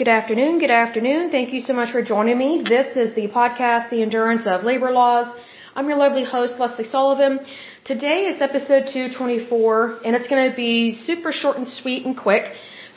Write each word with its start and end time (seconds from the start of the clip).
Good 0.00 0.08
afternoon. 0.08 0.60
Good 0.60 0.70
afternoon. 0.70 1.30
Thank 1.30 1.52
you 1.52 1.60
so 1.60 1.74
much 1.74 1.90
for 1.92 2.00
joining 2.00 2.38
me. 2.38 2.62
This 2.66 2.96
is 2.96 3.14
the 3.14 3.26
podcast, 3.28 3.90
The 3.90 4.00
Endurance 4.00 4.46
of 4.46 4.64
Labor 4.64 4.90
Laws. 4.92 5.28
I'm 5.76 5.86
your 5.90 5.98
lovely 5.98 6.24
host, 6.24 6.54
Lesley 6.58 6.86
Sullivan. 6.88 7.40
Today 7.84 8.20
is 8.30 8.40
episode 8.40 8.84
224, 8.94 10.00
and 10.06 10.16
it's 10.16 10.26
going 10.26 10.50
to 10.50 10.56
be 10.56 10.94
super 10.94 11.32
short 11.32 11.58
and 11.58 11.68
sweet 11.68 12.06
and 12.06 12.16
quick. 12.16 12.44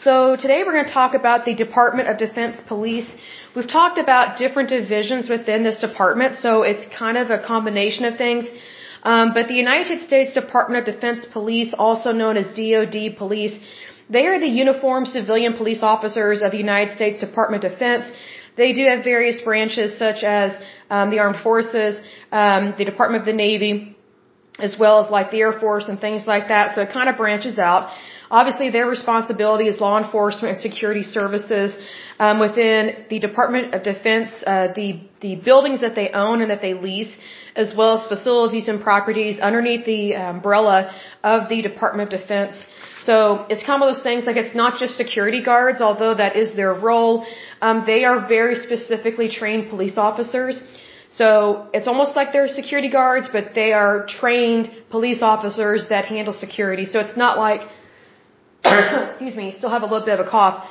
So 0.06 0.38
today 0.38 0.60
we're 0.66 0.78
going 0.80 0.86
to 0.86 0.94
talk 0.94 1.14
about 1.14 1.44
the 1.44 1.54
Department 1.54 2.08
of 2.08 2.18
Defense 2.18 2.56
Police. 2.70 3.10
We've 3.54 3.68
talked 3.68 3.98
about 3.98 4.38
different 4.38 4.70
divisions 4.70 5.28
within 5.28 5.66
this 5.66 5.80
department, 5.80 6.38
so 6.42 6.62
it's 6.62 6.86
kind 6.98 7.18
of 7.18 7.32
a 7.32 7.40
combination 7.40 8.06
of 8.06 8.18
things. 8.18 8.46
Um, 9.04 9.34
but 9.34 9.50
the 9.50 9.56
United 9.56 10.08
States 10.08 10.32
Department 10.32 10.88
of 10.88 10.96
Defense 10.96 11.26
Police, 11.26 11.74
also 11.74 12.14
known 12.14 12.38
as 12.38 12.48
DoD 12.56 13.18
Police, 13.18 13.60
they 14.16 14.26
are 14.32 14.40
the 14.40 14.54
uniformed 14.66 15.08
civilian 15.08 15.54
police 15.62 15.82
officers 15.82 16.42
of 16.46 16.52
the 16.52 16.62
United 16.68 16.96
States 16.96 17.20
Department 17.20 17.64
of 17.64 17.72
Defense. 17.74 18.06
They 18.56 18.72
do 18.74 18.84
have 18.92 19.04
various 19.04 19.42
branches 19.42 19.98
such 19.98 20.24
as 20.24 20.50
um, 20.90 21.10
the 21.10 21.20
Armed 21.20 21.42
Forces, 21.48 21.94
um, 22.32 22.76
the 22.78 22.86
Department 22.86 23.22
of 23.24 23.28
the 23.32 23.40
Navy, 23.48 23.98
as 24.60 24.74
well 24.78 25.04
as 25.04 25.10
like 25.10 25.32
the 25.32 25.40
Air 25.46 25.54
Force 25.60 25.86
and 25.90 26.00
things 26.00 26.28
like 26.28 26.48
that. 26.50 26.76
So 26.76 26.82
it 26.82 26.92
kind 26.98 27.10
of 27.10 27.18
branches 27.18 27.58
out. 27.58 27.84
Obviously, 28.30 28.70
their 28.70 28.88
responsibility 28.88 29.66
is 29.72 29.80
law 29.80 29.98
enforcement 30.04 30.50
and 30.54 30.62
security 30.62 31.04
services 31.04 31.76
um, 32.20 32.40
within 32.40 33.06
the 33.10 33.20
Department 33.20 33.74
of 33.76 33.84
Defense, 33.84 34.32
uh, 34.46 34.68
the 34.80 35.02
the 35.22 35.36
buildings 35.36 35.82
that 35.82 35.96
they 35.96 36.10
own 36.10 36.42
and 36.42 36.50
that 36.50 36.62
they 36.62 36.74
lease, 36.74 37.14
as 37.56 37.76
well 37.78 38.00
as 38.00 38.08
facilities 38.08 38.68
and 38.68 38.82
properties 38.82 39.40
underneath 39.40 39.86
the 39.86 40.16
umbrella 40.16 40.92
of 41.24 41.50
the 41.50 41.62
Department 41.62 42.14
of 42.14 42.20
Defense. 42.22 42.56
So 43.06 43.46
it's 43.50 43.64
kind 43.64 43.82
of 43.82 43.94
those 43.94 44.04
things 44.04 44.26
like 44.26 44.38
it's 44.38 44.56
not 44.56 44.80
just 44.80 44.96
security 44.96 45.44
guards, 45.44 45.82
although 45.82 46.14
that 46.16 46.36
is 46.36 46.56
their 46.56 46.74
role. 46.74 47.26
Um, 47.62 47.84
they 47.86 48.06
are 48.06 48.28
very 48.28 48.56
specifically 48.56 49.30
trained 49.30 49.70
police 49.70 49.98
officers. 49.98 50.56
So 51.12 51.70
it's 51.74 51.88
almost 51.88 52.16
like 52.16 52.34
they're 52.34 52.48
security 52.48 52.90
guards, 52.90 53.28
but 53.32 53.54
they 53.54 53.72
are 53.74 54.06
trained 54.08 54.72
police 54.90 55.22
officers 55.22 55.90
that 55.90 56.06
handle 56.06 56.34
security. 56.34 56.86
So 56.86 57.00
it's 57.00 57.18
not 57.18 57.38
like, 57.38 57.62
excuse 59.10 59.36
me, 59.36 59.52
still 59.52 59.70
have 59.70 59.84
a 59.84 59.86
little 59.86 60.06
bit 60.06 60.20
of 60.20 60.26
a 60.26 60.30
cough. 60.30 60.66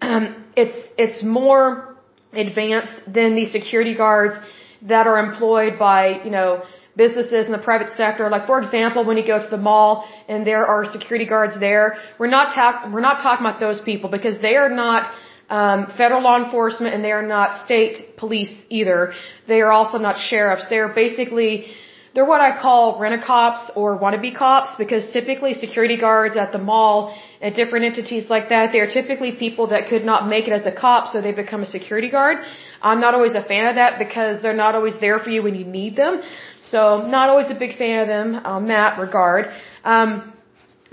Um, 0.00 0.44
it's 0.56 0.76
it's 0.98 1.22
more 1.22 1.96
advanced 2.32 3.02
than 3.06 3.34
the 3.34 3.46
security 3.46 3.94
guards 3.94 4.34
that 4.82 5.06
are 5.06 5.18
employed 5.18 5.78
by 5.78 6.22
you 6.24 6.30
know 6.30 6.62
businesses 6.96 7.46
in 7.46 7.52
the 7.52 7.58
private 7.58 7.96
sector. 7.96 8.28
Like 8.28 8.46
for 8.46 8.60
example, 8.60 9.04
when 9.04 9.16
you 9.16 9.26
go 9.26 9.40
to 9.40 9.48
the 9.48 9.56
mall 9.56 10.06
and 10.28 10.46
there 10.46 10.66
are 10.66 10.84
security 10.92 11.26
guards 11.26 11.58
there, 11.58 11.96
we're 12.18 12.28
not 12.28 12.54
talk 12.54 12.92
we're 12.92 13.00
not 13.00 13.22
talking 13.22 13.46
about 13.46 13.60
those 13.60 13.80
people 13.82 14.10
because 14.10 14.40
they 14.40 14.56
are 14.56 14.68
not 14.68 15.10
um, 15.48 15.92
federal 15.96 16.22
law 16.22 16.42
enforcement 16.42 16.94
and 16.94 17.04
they 17.04 17.12
are 17.12 17.26
not 17.26 17.64
state 17.64 18.16
police 18.16 18.54
either. 18.70 19.14
They 19.48 19.60
are 19.60 19.72
also 19.72 19.98
not 19.98 20.16
sheriffs. 20.18 20.64
They 20.70 20.78
are 20.78 20.88
basically 20.88 21.66
they're 22.14 22.26
what 22.26 22.42
I 22.42 22.60
call 22.60 22.98
rent-a-cops 22.98 23.70
or 23.74 23.98
wannabe 23.98 24.36
cops 24.36 24.72
because 24.76 25.10
typically 25.12 25.54
security 25.54 25.96
guards 25.96 26.36
at 26.36 26.52
the 26.52 26.58
mall 26.58 27.16
and 27.40 27.54
different 27.54 27.86
entities 27.86 28.28
like 28.28 28.50
that, 28.50 28.70
they 28.72 28.80
are 28.80 28.90
typically 28.90 29.32
people 29.32 29.68
that 29.68 29.88
could 29.88 30.04
not 30.04 30.28
make 30.28 30.46
it 30.46 30.52
as 30.52 30.66
a 30.66 30.72
cop, 30.72 31.08
so 31.08 31.22
they 31.22 31.32
become 31.32 31.62
a 31.62 31.66
security 31.66 32.10
guard. 32.10 32.38
I'm 32.82 33.00
not 33.00 33.14
always 33.14 33.34
a 33.34 33.42
fan 33.42 33.66
of 33.66 33.76
that 33.76 33.98
because 33.98 34.42
they're 34.42 34.60
not 34.66 34.74
always 34.74 34.94
there 35.00 35.18
for 35.20 35.30
you 35.30 35.42
when 35.42 35.54
you 35.54 35.64
need 35.64 35.96
them. 35.96 36.20
So 36.68 37.06
not 37.06 37.30
always 37.30 37.46
a 37.50 37.54
big 37.54 37.78
fan 37.78 38.02
of 38.02 38.08
them 38.08 38.34
on 38.44 38.68
that 38.68 38.98
regard. 38.98 39.46
Um, 39.84 40.34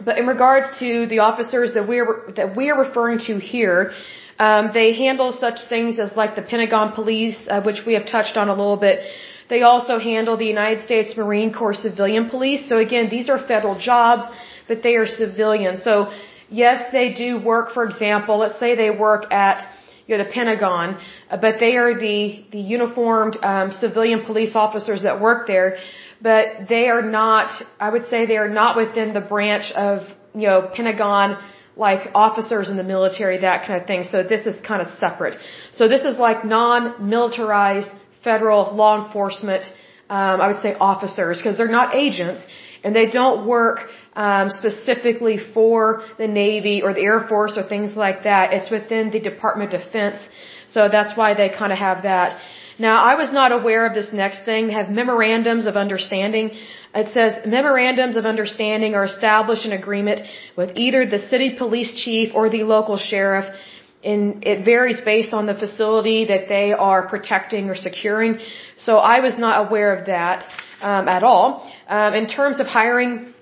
but 0.04 0.18
in 0.18 0.26
regards 0.26 0.68
to 0.80 1.06
the 1.08 1.20
officers 1.20 1.74
that 1.74 1.86
we're 1.86 2.32
that 2.38 2.56
we 2.56 2.70
are 2.70 2.82
referring 2.82 3.20
to 3.28 3.38
here, 3.40 3.94
um, 4.40 4.72
they 4.74 4.94
handle 4.94 5.38
such 5.38 5.60
things 5.68 6.00
as 6.00 6.16
like 6.16 6.38
the 6.38 6.42
Pentagon 6.42 6.94
Police, 6.94 7.38
uh, 7.50 7.62
which 7.62 7.82
we 7.86 7.94
have 7.96 8.08
touched 8.08 8.38
on 8.38 8.48
a 8.48 8.54
little 8.54 8.78
bit. 8.78 9.02
They 9.50 9.62
also 9.64 9.98
handle 10.00 10.38
the 10.38 10.46
United 10.46 10.86
States 10.86 11.18
Marine 11.18 11.52
Corps 11.54 11.74
Civilian 11.88 12.30
Police. 12.30 12.70
So 12.70 12.78
again, 12.78 13.10
these 13.10 13.30
are 13.30 13.40
federal 13.40 13.78
jobs, 13.80 14.26
but 14.68 14.84
they 14.84 14.96
are 14.96 15.08
civilian. 15.08 15.82
So 15.82 16.12
yes, 16.50 16.92
they 16.92 17.14
do 17.14 17.40
work. 17.40 17.74
For 17.74 17.84
example, 17.84 18.38
let's 18.40 18.60
say 18.60 18.76
they 18.76 18.92
work 18.92 19.32
at 19.32 19.68
you 20.06 20.18
know, 20.18 20.24
the 20.24 20.30
Pentagon, 20.32 20.98
uh, 21.30 21.38
but 21.38 21.56
they 21.60 21.76
are 21.76 21.94
the 22.00 22.44
the 22.52 22.60
uniformed 22.60 23.38
um, 23.44 23.72
civilian 23.80 24.26
police 24.26 24.56
officers 24.56 25.04
that 25.04 25.22
work 25.22 25.48
there. 25.48 25.78
But 26.22 26.68
they 26.68 26.90
are 26.90 27.02
not. 27.02 27.52
I 27.80 27.90
would 27.90 28.06
say 28.10 28.26
they 28.26 28.38
are 28.38 28.54
not 28.62 28.76
within 28.78 29.14
the 29.14 29.22
branch 29.22 29.72
of 29.72 30.08
you 30.34 30.48
know 30.48 30.70
Pentagon 30.76 31.38
like 31.76 32.12
officers 32.14 32.68
in 32.70 32.76
the 32.76 32.84
military, 32.84 33.38
that 33.40 33.66
kind 33.66 33.82
of 33.82 33.88
thing. 33.88 34.04
So 34.12 34.22
this 34.22 34.46
is 34.46 34.56
kind 34.72 34.82
of 34.82 34.90
separate. 35.00 35.40
So 35.76 35.88
this 35.88 36.04
is 36.04 36.18
like 36.18 36.44
non-militarized 36.44 37.88
federal 38.24 38.76
law 38.76 39.06
enforcement. 39.06 39.64
Um, 40.10 40.42
I 40.42 40.48
would 40.48 40.62
say 40.62 40.74
officers 40.74 41.38
because 41.38 41.58
they're 41.58 41.78
not 41.80 41.96
agents 41.96 42.42
and 42.84 42.96
they 42.96 43.08
don't 43.10 43.46
work 43.48 43.80
um, 44.16 44.50
specifically 44.62 45.38
for 45.54 46.04
the 46.18 46.28
Navy 46.28 46.82
or 46.82 46.94
the 46.94 47.02
Air 47.02 47.26
Force 47.28 47.54
or 47.58 47.64
things 47.64 47.96
like 47.96 48.24
that. 48.24 48.54
It's 48.54 48.72
within 48.72 49.12
the 49.12 49.20
Department 49.20 49.74
of 49.74 49.82
Defense. 49.82 50.20
So 50.68 50.90
that's 50.90 51.18
why 51.18 51.34
they 51.34 51.50
kind 51.50 51.72
of 51.72 51.78
have 51.78 52.04
that. 52.04 52.42
Now, 52.80 53.04
I 53.04 53.16
was 53.16 53.32
not 53.34 53.52
aware 53.52 53.86
of 53.86 53.94
this 53.94 54.12
next 54.14 54.46
thing. 54.46 54.68
They 54.68 54.74
have 54.74 54.90
memorandums 54.90 55.66
of 55.68 55.76
understanding. 55.76 56.52
It 56.96 57.14
says 57.14 57.46
memorandums 57.46 58.16
of 58.16 58.26
understanding 58.26 58.96
are 58.96 59.04
established 59.04 59.66
in 59.66 59.74
agreement 59.74 60.22
with 60.56 60.72
either 60.76 61.06
the 61.06 61.20
city 61.30 61.56
police 61.58 61.94
chief 62.04 62.32
or 62.34 62.50
the 62.50 62.64
local 62.64 62.98
sheriff. 62.98 63.54
And 64.04 64.46
it 64.46 64.64
varies 64.64 65.00
based 65.04 65.34
on 65.34 65.46
the 65.46 65.56
facility 65.56 66.26
that 66.26 66.48
they 66.48 66.72
are 66.72 67.08
protecting 67.08 67.70
or 67.70 67.76
securing. 67.76 68.40
So 68.78 68.98
I 68.98 69.20
was 69.20 69.38
not 69.38 69.68
aware 69.68 69.94
of 69.98 70.06
that 70.06 70.46
um, 70.82 71.08
at 71.10 71.24
all. 71.24 71.70
Um, 71.88 72.14
in 72.14 72.28
terms 72.28 72.60
of 72.62 72.68
hiring, 72.68 73.34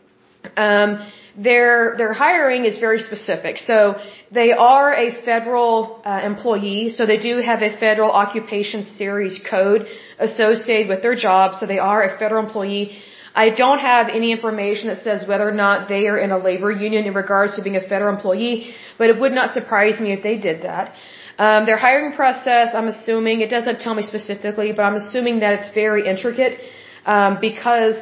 um, 0.56 1.12
their 1.38 1.96
their 1.98 2.14
hiring 2.14 2.66
is 2.66 2.80
very 2.80 3.00
specific. 3.00 3.58
So 3.58 3.96
they 4.32 4.52
are 4.52 4.94
a 4.96 5.24
federal 5.24 6.02
uh, 6.04 6.22
employee, 6.24 6.90
so 6.90 7.06
they 7.06 7.20
do 7.20 7.38
have 7.38 7.62
a 7.62 7.78
federal 7.80 8.12
occupation 8.12 8.88
series 8.98 9.40
code 9.50 9.88
associated 10.18 10.88
with 10.90 11.04
their 11.04 11.16
job. 11.16 11.60
So 11.60 11.68
they 11.68 11.78
are 11.78 12.02
a 12.04 12.18
federal 12.18 12.44
employee. 12.44 12.98
I 13.44 13.50
don't 13.62 13.82
have 13.92 14.06
any 14.20 14.30
information 14.38 14.88
that 14.92 15.04
says 15.08 15.28
whether 15.32 15.48
or 15.48 15.58
not 15.66 15.88
they 15.94 16.04
are 16.12 16.20
in 16.26 16.32
a 16.38 16.40
labor 16.50 16.72
union 16.72 17.06
in 17.10 17.14
regards 17.24 17.56
to 17.56 17.62
being 17.66 17.80
a 17.84 17.86
federal 17.92 18.12
employee, 18.16 18.74
but 18.98 19.10
it 19.12 19.20
would 19.22 19.36
not 19.40 19.54
surprise 19.54 20.00
me 20.06 20.12
if 20.18 20.24
they 20.28 20.38
did 20.50 20.64
that. 20.64 20.86
Um, 21.46 21.68
their 21.68 21.78
hiring 21.78 22.14
process, 22.22 22.70
I'm 22.74 22.88
assuming, 22.96 23.42
it 23.42 23.52
doesn't 23.58 23.80
tell 23.86 23.94
me 24.00 24.04
specifically, 24.14 24.70
but 24.76 24.84
I'm 24.88 24.96
assuming 25.04 25.42
that 25.42 25.54
it's 25.58 25.72
very 25.84 26.08
intricate 26.14 26.60
um, 27.06 27.38
because 27.40 27.96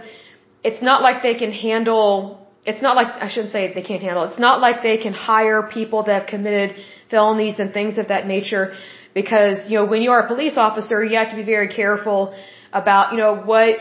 it's 0.64 0.82
not 0.82 1.02
like 1.08 1.22
they 1.22 1.36
can 1.44 1.52
handle 1.52 2.42
it's 2.66 2.82
not 2.82 2.96
like 2.96 3.10
I 3.26 3.28
shouldn't 3.32 3.54
say 3.54 3.72
they 3.74 3.84
can't 3.84 4.02
handle. 4.02 4.24
It's 4.24 4.40
not 4.40 4.60
like 4.60 4.82
they 4.82 4.98
can 4.98 5.14
hire 5.14 5.70
people 5.72 6.04
that 6.06 6.14
have 6.20 6.28
committed 6.28 6.76
felonies 7.12 7.60
and 7.60 7.72
things 7.72 8.00
of 8.00 8.08
that 8.08 8.26
nature 8.26 8.76
because 9.14 9.58
you 9.70 9.78
know 9.78 9.86
when 9.86 10.02
you 10.02 10.12
are 10.12 10.22
a 10.22 10.28
police 10.28 10.58
officer 10.58 11.04
you 11.04 11.16
have 11.18 11.30
to 11.30 11.36
be 11.36 11.44
very 11.44 11.70
careful 11.82 12.36
about 12.74 13.12
you 13.12 13.20
know 13.20 13.36
what 13.54 13.80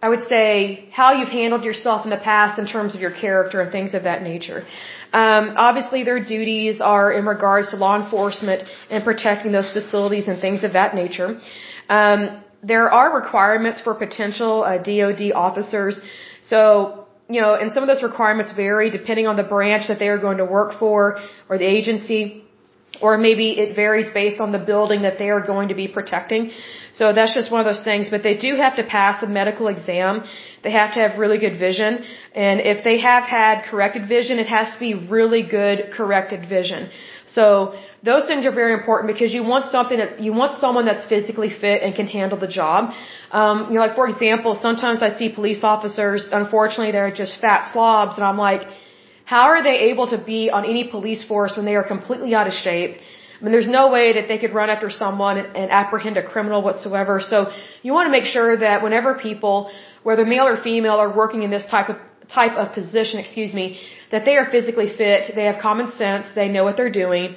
I 0.00 0.08
would 0.08 0.28
say 0.28 0.88
how 0.92 1.12
you've 1.12 1.28
handled 1.28 1.64
yourself 1.64 2.04
in 2.04 2.10
the 2.10 2.22
past 2.30 2.58
in 2.58 2.66
terms 2.66 2.94
of 2.94 3.00
your 3.00 3.10
character 3.10 3.60
and 3.60 3.72
things 3.72 3.94
of 3.94 4.04
that 4.04 4.22
nature. 4.22 4.64
Um, 5.12 5.54
obviously, 5.56 6.04
their 6.04 6.22
duties 6.22 6.80
are 6.80 7.10
in 7.12 7.24
regards 7.24 7.70
to 7.70 7.76
law 7.76 8.00
enforcement 8.00 8.62
and 8.90 9.02
protecting 9.02 9.52
those 9.52 9.70
facilities 9.72 10.28
and 10.28 10.40
things 10.40 10.62
of 10.62 10.74
that 10.74 10.94
nature. 10.94 11.40
Um, 11.88 12.42
there 12.62 12.92
are 12.92 13.14
requirements 13.22 13.80
for 13.80 13.94
potential 13.94 14.62
uh, 14.62 14.78
DoD 14.78 15.32
officers. 15.32 16.00
So, 16.44 17.06
you 17.28 17.40
know, 17.40 17.54
and 17.54 17.72
some 17.72 17.82
of 17.82 17.88
those 17.88 18.02
requirements 18.02 18.52
vary 18.52 18.90
depending 18.90 19.26
on 19.26 19.36
the 19.36 19.42
branch 19.42 19.88
that 19.88 19.98
they 19.98 20.08
are 20.08 20.18
going 20.18 20.38
to 20.38 20.44
work 20.44 20.78
for 20.78 21.18
or 21.48 21.58
the 21.58 21.66
agency, 21.66 22.44
or 23.02 23.18
maybe 23.18 23.50
it 23.50 23.74
varies 23.74 24.12
based 24.12 24.40
on 24.40 24.52
the 24.52 24.58
building 24.58 25.02
that 25.02 25.18
they 25.18 25.30
are 25.30 25.40
going 25.40 25.68
to 25.68 25.74
be 25.74 25.88
protecting. 25.88 26.52
So 26.98 27.12
that's 27.16 27.34
just 27.38 27.50
one 27.54 27.60
of 27.64 27.68
those 27.70 27.84
things. 27.90 28.08
But 28.14 28.22
they 28.28 28.36
do 28.46 28.50
have 28.64 28.74
to 28.80 28.84
pass 28.96 29.22
a 29.22 29.28
medical 29.40 29.68
exam. 29.74 30.24
They 30.64 30.72
have 30.80 30.94
to 30.94 31.00
have 31.04 31.18
really 31.24 31.38
good 31.44 31.58
vision. 31.66 31.92
And 32.46 32.60
if 32.72 32.78
they 32.88 32.98
have 33.10 33.24
had 33.24 33.64
corrected 33.70 34.08
vision, 34.16 34.38
it 34.44 34.48
has 34.58 34.72
to 34.74 34.78
be 34.88 34.94
really 35.16 35.42
good 35.58 35.78
corrected 35.98 36.48
vision. 36.48 36.90
So 37.36 37.46
those 38.02 38.26
things 38.26 38.46
are 38.46 38.56
very 38.62 38.74
important 38.80 39.12
because 39.12 39.32
you 39.36 39.42
want 39.42 39.70
something 39.70 39.98
that 40.02 40.20
you 40.26 40.32
want 40.32 40.60
someone 40.60 40.86
that's 40.90 41.06
physically 41.08 41.50
fit 41.62 41.82
and 41.82 41.94
can 41.94 42.06
handle 42.06 42.38
the 42.38 42.52
job. 42.60 42.92
Um, 43.32 43.56
you 43.68 43.74
know, 43.74 43.84
like 43.86 43.96
for 43.96 44.08
example, 44.08 44.58
sometimes 44.60 45.02
I 45.02 45.10
see 45.18 45.28
police 45.40 45.62
officers. 45.62 46.28
Unfortunately, 46.32 46.92
they're 46.92 47.14
just 47.22 47.40
fat 47.40 47.72
slobs, 47.72 48.16
and 48.16 48.24
I'm 48.24 48.38
like, 48.38 48.62
how 49.24 49.46
are 49.52 49.62
they 49.62 49.76
able 49.90 50.06
to 50.14 50.18
be 50.18 50.50
on 50.50 50.64
any 50.64 50.84
police 50.88 51.22
force 51.30 51.52
when 51.56 51.66
they 51.66 51.76
are 51.80 51.86
completely 51.94 52.34
out 52.34 52.46
of 52.46 52.54
shape? 52.54 52.98
I 53.40 53.44
mean, 53.44 53.52
there's 53.52 53.68
no 53.68 53.90
way 53.90 54.14
that 54.14 54.26
they 54.26 54.38
could 54.38 54.52
run 54.52 54.68
after 54.68 54.90
someone 54.90 55.38
and, 55.38 55.70
apprehend 55.70 56.16
a 56.16 56.22
criminal 56.22 56.60
whatsoever. 56.62 57.20
So 57.20 57.52
you 57.82 57.92
want 57.92 58.06
to 58.06 58.10
make 58.10 58.24
sure 58.24 58.56
that 58.56 58.82
whenever 58.82 59.14
people, 59.14 59.70
whether 60.02 60.24
male 60.24 60.46
or 60.46 60.56
female, 60.62 60.98
are 61.04 61.14
working 61.14 61.42
in 61.44 61.50
this 61.50 61.64
type 61.66 61.88
of 61.88 61.96
type 62.28 62.56
of 62.62 62.74
position, 62.74 63.20
excuse 63.20 63.54
me, 63.54 63.80
that 64.10 64.24
they 64.26 64.36
are 64.36 64.50
physically 64.50 64.90
fit, 65.00 65.34
they 65.34 65.44
have 65.44 65.60
common 65.62 65.90
sense, 65.92 66.26
they 66.34 66.48
know 66.48 66.64
what 66.64 66.76
they're 66.76 66.90
doing, 66.90 67.36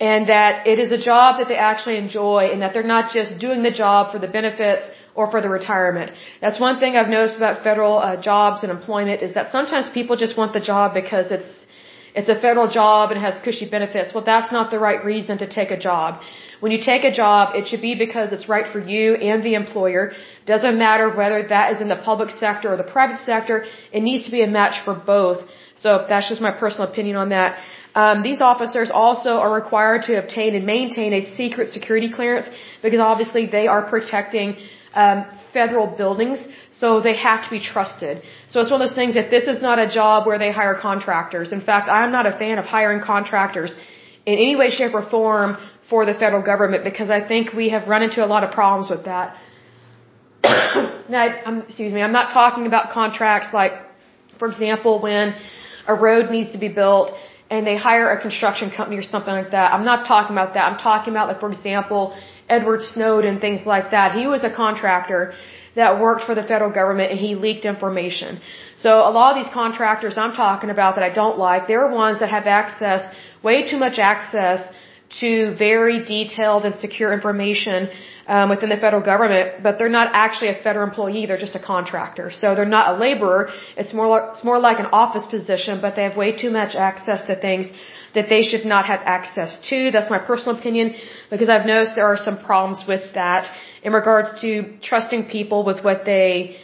and 0.00 0.28
that 0.28 0.66
it 0.66 0.78
is 0.78 0.92
a 0.92 0.98
job 0.98 1.38
that 1.38 1.48
they 1.48 1.56
actually 1.56 1.96
enjoy 1.96 2.50
and 2.52 2.62
that 2.62 2.72
they're 2.72 2.92
not 2.96 3.12
just 3.12 3.40
doing 3.40 3.62
the 3.62 3.70
job 3.70 4.12
for 4.12 4.18
the 4.18 4.28
benefits 4.28 4.86
or 5.14 5.30
for 5.30 5.40
the 5.40 5.48
retirement. 5.48 6.12
That's 6.40 6.60
one 6.60 6.78
thing 6.78 6.96
I've 6.96 7.08
noticed 7.08 7.36
about 7.36 7.64
federal 7.64 7.98
uh, 7.98 8.16
jobs 8.16 8.62
and 8.62 8.70
employment 8.70 9.22
is 9.22 9.34
that 9.34 9.50
sometimes 9.50 9.90
people 9.90 10.16
just 10.16 10.36
want 10.36 10.52
the 10.52 10.60
job 10.60 10.94
because 10.94 11.32
it's 11.32 11.48
it's 12.14 12.28
a 12.28 12.40
federal 12.40 12.68
job 12.68 13.10
and 13.10 13.20
has 13.20 13.34
cushy 13.44 13.68
benefits. 13.68 14.14
Well, 14.14 14.24
that's 14.24 14.52
not 14.52 14.70
the 14.70 14.78
right 14.78 15.04
reason 15.04 15.38
to 15.38 15.46
take 15.46 15.70
a 15.70 15.76
job. 15.78 16.20
When 16.60 16.72
you 16.72 16.82
take 16.82 17.04
a 17.04 17.12
job, 17.12 17.54
it 17.54 17.68
should 17.68 17.80
be 17.80 17.94
because 17.94 18.32
it's 18.32 18.48
right 18.48 18.66
for 18.72 18.80
you 18.80 19.14
and 19.14 19.44
the 19.44 19.54
employer. 19.54 20.12
Doesn't 20.46 20.76
matter 20.76 21.08
whether 21.08 21.46
that 21.48 21.74
is 21.74 21.80
in 21.80 21.88
the 21.88 22.00
public 22.10 22.30
sector 22.30 22.72
or 22.72 22.76
the 22.76 22.90
private 22.98 23.20
sector. 23.24 23.64
It 23.92 24.02
needs 24.02 24.24
to 24.24 24.30
be 24.30 24.42
a 24.42 24.48
match 24.48 24.84
for 24.84 24.94
both. 24.94 25.46
So 25.82 26.06
that's 26.08 26.28
just 26.28 26.40
my 26.40 26.50
personal 26.50 26.88
opinion 26.88 27.16
on 27.16 27.28
that. 27.28 27.58
Um, 27.94 28.22
these 28.22 28.40
officers 28.40 28.90
also 28.92 29.30
are 29.30 29.52
required 29.52 30.02
to 30.04 30.18
obtain 30.18 30.54
and 30.54 30.66
maintain 30.66 31.12
a 31.12 31.34
secret 31.36 31.70
security 31.70 32.10
clearance 32.12 32.46
because 32.82 33.00
obviously 33.00 33.46
they 33.46 33.66
are 33.66 33.88
protecting 33.88 34.56
um, 34.94 35.24
federal 35.52 35.86
buildings, 35.86 36.38
so 36.80 37.00
they 37.00 37.16
have 37.16 37.44
to 37.44 37.50
be 37.50 37.60
trusted. 37.60 38.22
So 38.50 38.60
it's 38.60 38.70
one 38.70 38.80
of 38.80 38.88
those 38.88 38.96
things 38.96 39.14
that 39.14 39.30
this 39.30 39.44
is 39.44 39.60
not 39.62 39.78
a 39.78 39.88
job 39.88 40.26
where 40.26 40.38
they 40.38 40.52
hire 40.52 40.76
contractors. 40.80 41.52
In 41.52 41.60
fact, 41.60 41.88
I'm 41.88 42.12
not 42.12 42.26
a 42.26 42.32
fan 42.32 42.58
of 42.58 42.64
hiring 42.64 43.02
contractors 43.02 43.72
in 44.26 44.34
any 44.34 44.56
way, 44.56 44.70
shape, 44.70 44.94
or 44.94 45.08
form 45.10 45.56
for 45.90 46.04
the 46.04 46.14
federal 46.14 46.42
government 46.42 46.84
because 46.84 47.10
I 47.10 47.26
think 47.26 47.52
we 47.52 47.70
have 47.70 47.88
run 47.88 48.02
into 48.02 48.24
a 48.24 48.28
lot 48.34 48.44
of 48.44 48.50
problems 48.50 48.90
with 48.90 49.04
that. 49.04 49.36
now, 51.08 51.24
I'm, 51.46 51.62
excuse 51.62 51.92
me, 51.92 52.02
I'm 52.02 52.12
not 52.12 52.32
talking 52.32 52.66
about 52.66 52.92
contracts 52.92 53.54
like, 53.54 53.72
for 54.38 54.48
example, 54.48 55.00
when 55.00 55.34
a 55.86 55.94
road 55.94 56.30
needs 56.30 56.52
to 56.52 56.58
be 56.58 56.68
built 56.68 57.14
and 57.50 57.66
they 57.66 57.76
hire 57.76 58.10
a 58.10 58.20
construction 58.20 58.70
company 58.70 58.96
or 58.98 59.02
something 59.02 59.34
like 59.40 59.50
that. 59.52 59.72
I'm 59.72 59.84
not 59.84 60.06
talking 60.06 60.34
about 60.36 60.54
that. 60.54 60.64
I'm 60.70 60.78
talking 60.78 61.12
about, 61.14 61.28
like, 61.28 61.40
for 61.40 61.50
example, 61.50 62.16
Edward 62.48 62.82
Snowden, 62.82 63.40
things 63.40 63.66
like 63.66 63.90
that. 63.90 64.14
He 64.14 64.26
was 64.26 64.44
a 64.44 64.50
contractor 64.50 65.34
that 65.74 66.00
worked 66.00 66.24
for 66.24 66.34
the 66.34 66.42
federal 66.42 66.70
government 66.70 67.10
and 67.12 67.20
he 67.20 67.34
leaked 67.34 67.64
information. 67.64 68.40
So 68.76 68.90
a 69.10 69.12
lot 69.18 69.36
of 69.36 69.36
these 69.40 69.52
contractors 69.52 70.18
I'm 70.18 70.34
talking 70.34 70.70
about 70.70 70.96
that 70.96 71.04
I 71.04 71.12
don't 71.22 71.38
like, 71.38 71.68
they're 71.68 71.88
ones 71.88 72.20
that 72.20 72.30
have 72.30 72.46
access, 72.46 73.02
way 73.42 73.68
too 73.70 73.78
much 73.78 73.98
access 73.98 74.60
to 75.20 75.54
very 75.56 76.04
detailed 76.04 76.64
and 76.64 76.74
secure 76.76 77.12
information 77.12 77.88
um, 78.28 78.50
within 78.50 78.68
the 78.68 78.76
federal 78.76 79.02
government, 79.02 79.62
but 79.62 79.78
they're 79.78 79.96
not 80.00 80.08
actually 80.12 80.50
a 80.50 80.62
federal 80.62 80.86
employee. 80.86 81.24
They're 81.26 81.38
just 81.38 81.54
a 81.54 81.64
contractor. 81.74 82.30
So 82.40 82.54
they're 82.54 82.74
not 82.78 82.94
a 82.94 82.98
laborer. 82.98 83.50
It's 83.76 83.94
more 83.94 84.08
like, 84.08 84.24
it's 84.34 84.44
more 84.44 84.58
like 84.58 84.78
an 84.78 84.90
office 84.92 85.26
position, 85.30 85.80
but 85.80 85.96
they 85.96 86.02
have 86.02 86.16
way 86.16 86.32
too 86.36 86.50
much 86.50 86.74
access 86.74 87.26
to 87.26 87.34
things 87.40 87.66
that 88.14 88.28
they 88.28 88.42
should 88.42 88.66
not 88.66 88.84
have 88.84 89.00
access 89.04 89.58
to. 89.70 89.90
That's 89.90 90.10
my 90.10 90.18
personal 90.18 90.58
opinion 90.58 90.94
because 91.30 91.48
I've 91.48 91.66
noticed 91.66 91.94
there 91.94 92.06
are 92.06 92.18
some 92.18 92.38
problems 92.44 92.86
with 92.86 93.14
that 93.14 93.50
in 93.82 93.92
regards 93.92 94.40
to 94.42 94.76
trusting 94.82 95.24
people 95.36 95.64
with 95.64 95.82
what 95.82 96.04
they 96.04 96.56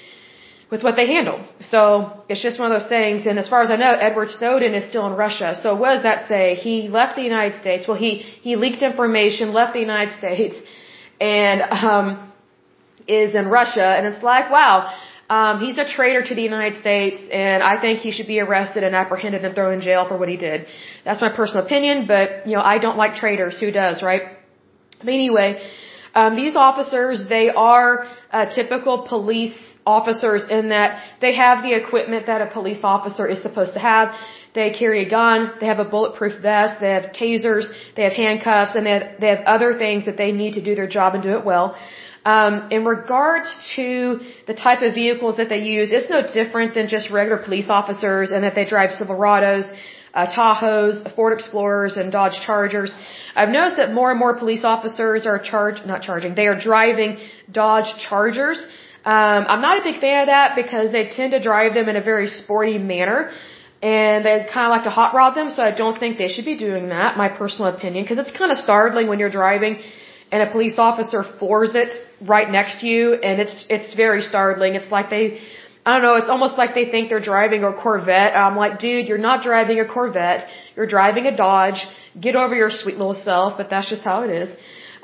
with 0.75 0.83
what 0.87 0.97
they 1.01 1.09
handle. 1.17 1.39
So 1.75 1.81
it's 2.29 2.43
just 2.47 2.57
one 2.63 2.69
of 2.71 2.75
those 2.77 2.91
things. 2.97 3.19
And 3.29 3.37
as 3.43 3.49
far 3.53 3.61
as 3.67 3.71
I 3.75 3.77
know, 3.85 3.93
Edward 4.09 4.31
Snowden 4.39 4.73
is 4.79 4.85
still 4.91 5.07
in 5.11 5.15
Russia. 5.27 5.51
So 5.63 5.69
what 5.81 5.91
does 5.95 6.05
that 6.09 6.21
say? 6.33 6.45
He 6.67 6.77
left 6.99 7.13
the 7.21 7.27
United 7.33 7.55
States. 7.63 7.83
Well, 7.87 8.01
he 8.07 8.13
he 8.47 8.53
leaked 8.65 8.83
information, 8.93 9.45
left 9.61 9.73
the 9.79 9.85
United 9.91 10.13
States, 10.23 10.57
and 11.21 11.59
um, 11.91 12.07
is 13.07 13.31
in 13.41 13.47
Russia. 13.61 13.87
And 13.97 14.03
it's 14.11 14.25
like, 14.33 14.47
wow, 14.59 14.77
um, 15.37 15.55
he's 15.65 15.79
a 15.85 15.87
traitor 15.97 16.23
to 16.31 16.35
the 16.41 16.47
United 16.53 16.77
States, 16.85 17.21
and 17.45 17.59
I 17.73 17.75
think 17.83 18.01
he 18.07 18.11
should 18.17 18.31
be 18.35 18.41
arrested 18.47 18.83
and 18.89 18.95
apprehended 19.03 19.43
and 19.47 19.55
thrown 19.55 19.73
in 19.77 19.81
jail 19.89 20.03
for 20.11 20.17
what 20.23 20.29
he 20.35 20.39
did. 20.49 20.67
That's 21.05 21.23
my 21.27 21.33
personal 21.41 21.65
opinion, 21.67 21.97
but 22.15 22.27
you 22.49 22.55
know, 22.57 22.65
I 22.75 22.77
don't 22.85 22.99
like 23.03 23.13
traitors. 23.25 23.55
Who 23.63 23.71
does, 23.71 24.03
right? 24.11 24.25
But 25.07 25.13
anyway, 25.21 25.51
um, 26.15 26.37
these 26.37 26.55
officers, 26.57 27.27
they 27.29 27.51
are 27.51 28.07
uh, 28.33 28.47
typical 28.55 29.07
police 29.09 29.57
officers 29.87 30.43
in 30.49 30.71
that 30.71 31.03
they 31.21 31.35
have 31.35 31.63
the 31.63 31.75
equipment 31.75 32.27
that 32.27 32.41
a 32.41 32.47
police 32.47 32.83
officer 32.83 33.27
is 33.27 33.43
supposed 33.43 33.75
to 33.75 33.81
have. 33.81 34.15
They 34.55 34.71
carry 34.71 35.05
a 35.05 35.11
gun, 35.11 35.51
they 35.61 35.67
have 35.67 35.81
a 35.81 35.85
bulletproof 35.85 36.41
vest, 36.41 36.81
they 36.81 36.91
have 36.91 37.07
tasers, 37.13 37.65
they 37.97 38.05
have 38.05 38.13
handcuffs, 38.13 38.77
and 38.77 38.87
they 38.87 38.93
have, 38.93 39.21
they 39.21 39.27
have 39.27 39.45
other 39.47 39.77
things 39.77 40.07
that 40.07 40.17
they 40.17 40.31
need 40.31 40.55
to 40.55 40.63
do 40.63 40.77
their 40.77 40.87
job 40.87 41.15
and 41.15 41.23
do 41.23 41.33
it 41.39 41.45
well. 41.45 41.77
Um, 42.25 42.69
in 42.71 42.85
regards 42.85 43.49
to 43.77 44.21
the 44.47 44.55
type 44.55 44.81
of 44.81 44.95
vehicles 44.95 45.37
that 45.37 45.49
they 45.49 45.59
use, 45.59 45.91
it's 45.93 46.09
no 46.09 46.23
different 46.33 46.75
than 46.75 46.89
just 46.89 47.11
regular 47.11 47.43
police 47.43 47.69
officers 47.69 48.31
and 48.31 48.45
that 48.45 48.55
they 48.55 48.65
drive 48.65 48.91
Silverados, 48.91 49.67
uh, 50.15 50.27
Tahoes, 50.27 50.97
Ford 51.15 51.33
Explorers, 51.33 51.97
and 51.97 52.13
Dodge 52.13 52.39
Chargers. 52.47 52.91
I've 53.35 53.49
noticed 53.49 53.77
that 53.79 53.93
more 53.93 54.11
and 54.13 54.19
more 54.19 54.35
police 54.39 54.65
officers 54.65 55.27
are 55.27 55.39
charged, 55.39 55.87
not 55.87 56.03
charging, 56.03 56.35
they 56.35 56.47
are 56.47 56.61
driving 56.71 57.19
Dodge 57.51 57.91
Chargers. 58.09 58.59
Um, 59.05 59.41
I'm 59.53 59.61
not 59.61 59.81
a 59.81 59.85
big 59.85 60.01
fan 60.01 60.23
of 60.23 60.27
that 60.29 60.57
because 60.57 60.93
they 60.93 61.05
tend 61.19 61.33
to 61.33 61.41
drive 61.43 61.75
them 61.75 61.89
in 61.91 61.97
a 61.97 62.05
very 62.13 62.29
sporty 62.29 62.79
manner. 62.79 63.33
And 63.83 64.25
they 64.25 64.47
kind 64.51 64.67
of 64.67 64.71
like 64.77 64.85
to 64.85 64.95
hot 65.01 65.15
rod 65.15 65.35
them, 65.35 65.51
so 65.51 65.63
I 65.63 65.73
don't 65.83 65.99
think 66.01 66.17
they 66.17 66.29
should 66.29 66.47
be 66.47 66.57
doing 66.57 66.89
that, 66.89 67.19
my 67.19 67.29
personal 67.29 67.67
opinion, 67.77 68.05
because 68.05 68.17
it's 68.17 68.35
kind 68.41 68.51
of 68.51 68.57
startling 68.57 69.09
when 69.09 69.19
you're 69.19 69.37
driving 69.43 69.75
and 70.33 70.43
a 70.43 70.51
police 70.51 70.79
officer 70.79 71.23
floors 71.39 71.73
it 71.75 71.91
right 72.21 72.51
next 72.51 72.81
to 72.81 72.87
you, 72.87 73.15
and 73.15 73.41
it's 73.41 73.57
it's 73.69 73.95
very 73.95 74.23
startling. 74.23 74.75
It's 74.75 74.91
like 74.91 75.11
they, 75.11 75.41
I 75.87 75.93
don't 75.93 76.03
know, 76.03 76.17
it's 76.17 76.31
almost 76.31 76.57
like 76.57 76.75
they 76.75 76.87
think 76.91 77.11
they're 77.11 77.29
driving 77.35 77.63
a 77.63 77.73
Corvette. 77.73 78.35
I'm 78.35 78.57
like, 78.57 78.79
dude, 78.79 79.07
you're 79.07 79.19
not 79.31 79.43
driving 79.43 79.79
a 79.81 79.85
Corvette. 79.85 80.49
You're 80.77 80.87
driving 80.87 81.27
a 81.27 81.37
Dodge. 81.37 81.87
Get 82.19 82.37
over 82.37 82.55
your 82.55 82.71
sweet 82.71 82.97
little 82.97 83.21
self, 83.31 83.59
but 83.59 83.69
that's 83.69 83.89
just 83.91 84.03
how 84.03 84.23
it 84.23 84.31
is. 84.31 84.49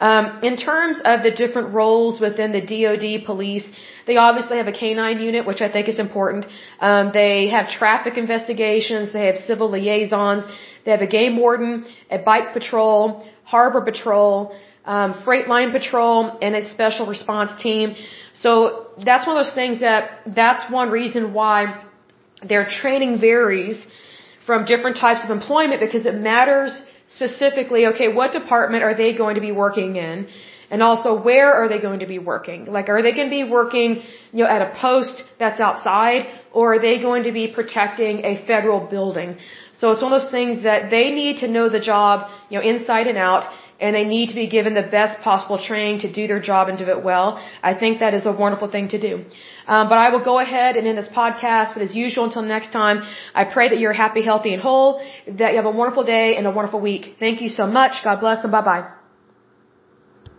Um, 0.01 0.41
in 0.43 0.57
terms 0.57 0.97
of 1.05 1.23
the 1.23 1.31
different 1.31 1.75
roles 1.75 2.19
within 2.19 2.53
the 2.53 2.63
DoD 2.63 3.27
police, 3.27 3.67
they 4.07 4.17
obviously 4.17 4.57
have 4.57 4.69
a 4.69 4.73
canine 4.73 5.21
unit, 5.21 5.47
which 5.47 5.61
I 5.61 5.71
think 5.71 5.89
is 5.89 5.99
important. 5.99 6.47
Um, 6.81 7.11
they 7.13 7.49
have 7.49 7.69
traffic 7.69 8.17
investigations. 8.17 9.13
They 9.13 9.27
have 9.27 9.37
civil 9.51 9.71
liaisons. 9.71 10.45
They 10.85 10.91
have 10.93 11.03
a 11.03 11.07
game 11.07 11.37
warden, 11.37 11.85
a 12.11 12.17
bike 12.17 12.55
patrol, 12.55 13.27
harbor 13.45 13.83
patrol, 13.83 14.57
um, 14.85 15.23
freight 15.25 15.49
line 15.49 15.73
patrol, 15.73 16.39
and 16.41 16.55
a 16.57 16.69
special 16.71 17.07
response 17.07 17.51
team. 17.63 17.95
So 18.35 18.87
that's 19.05 19.27
one 19.27 19.37
of 19.37 19.45
those 19.45 19.55
things 19.55 19.81
that 19.81 20.23
that's 20.27 20.71
one 20.73 20.91
reason 20.91 21.33
why 21.33 21.85
their 22.47 22.67
training 22.69 23.21
varies 23.21 23.79
from 24.47 24.65
different 24.65 24.97
types 24.97 25.23
of 25.25 25.31
employment 25.31 25.81
because 25.81 26.07
it 26.07 26.15
matters 26.15 26.73
specifically, 27.15 27.87
okay, 27.87 28.09
what 28.13 28.33
department 28.33 28.83
are 28.83 28.95
they 28.95 29.13
going 29.13 29.35
to 29.35 29.41
be 29.41 29.53
working 29.53 29.97
in? 29.97 30.29
And 30.73 30.83
also, 30.85 31.21
where 31.21 31.53
are 31.53 31.69
they 31.69 31.81
going 31.81 31.99
to 31.99 32.07
be 32.07 32.21
working? 32.21 32.67
Like, 32.67 32.89
are 32.89 33.03
they 33.03 33.13
going 33.13 33.29
to 33.29 33.37
be 33.43 33.43
working, 33.43 34.05
you 34.33 34.45
know, 34.45 34.51
at 34.57 34.63
a 34.63 34.73
post 34.81 35.25
that's 35.41 35.61
outside, 35.61 36.27
or 36.53 36.75
are 36.75 36.79
they 36.79 36.99
going 36.99 37.25
to 37.25 37.33
be 37.33 37.49
protecting 37.49 38.25
a 38.25 38.35
federal 38.47 38.81
building? 38.87 39.37
So 39.79 39.91
it's 39.91 40.01
one 40.01 40.13
of 40.13 40.23
those 40.23 40.31
things 40.31 40.63
that 40.63 40.91
they 40.91 41.11
need 41.11 41.41
to 41.41 41.49
know 41.49 41.69
the 41.69 41.81
job, 41.81 42.31
you 42.51 42.59
know, 42.59 42.65
inside 42.65 43.09
and 43.09 43.19
out, 43.19 43.45
and 43.81 43.97
they 43.97 44.05
need 44.05 44.29
to 44.29 44.35
be 44.35 44.47
given 44.47 44.75
the 44.75 44.83
best 44.83 45.23
possible 45.23 45.59
training 45.59 46.01
to 46.01 46.13
do 46.13 46.27
their 46.27 46.41
job 46.41 46.69
and 46.69 46.79
do 46.79 46.89
it 46.89 47.03
well. 47.03 47.43
I 47.63 47.75
think 47.75 48.01
that 48.01 48.15
is 48.15 48.27
a 48.27 48.33
wonderful 48.33 48.69
thing 48.71 48.89
to 48.89 48.99
do. 48.99 49.25
Um, 49.67 49.89
but 49.89 49.99
I 49.99 50.11
will 50.11 50.25
go 50.25 50.39
ahead 50.39 50.77
and 50.77 50.87
end 50.87 50.99
this 50.99 51.09
podcast. 51.09 51.75
But 51.75 51.83
as 51.83 51.95
usual, 51.95 52.25
until 52.25 52.43
next 52.43 52.73
time, 52.73 53.03
I 53.35 53.45
pray 53.45 53.69
that 53.71 53.79
you're 53.79 53.93
happy, 53.93 54.23
healthy, 54.23 54.53
and 54.53 54.63
whole, 54.63 55.03
that 55.27 55.51
you 55.53 55.57
have 55.57 55.67
a 55.67 55.71
wonderful 55.71 56.05
day 56.05 56.37
and 56.37 56.47
a 56.47 56.51
wonderful 56.51 56.81
week. 56.81 57.17
Thank 57.19 57.41
you 57.41 57.49
so 57.49 57.67
much. 57.67 58.03
God 58.05 58.21
bless 58.21 58.43
and 58.43 58.53
bye 58.53 58.63
bye. 58.63 59.00